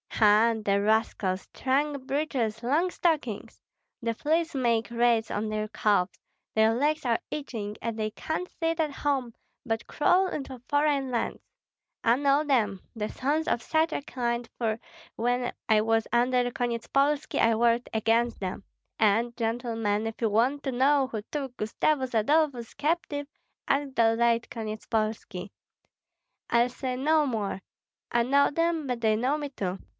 [0.09, 0.53] Ha!
[0.65, 3.59] the rascals, trunk breeches, long stockings!
[4.03, 6.19] The fleas make raids on their calves,
[6.53, 9.33] their legs are itching, and they can't sit at home,
[9.65, 11.41] but crawl into foreign lands.
[12.03, 14.79] I know them, the sons of such a kind, for
[15.15, 18.63] when I was under Konyetspolski I worked against them;
[18.99, 23.27] and, gentlemen, if you want to know who took Gustavus Adolphus captive,
[23.67, 25.49] ask the late Konyetspolski.
[26.49, 27.61] I'll say no more!
[28.11, 29.79] I know them, but they know me too.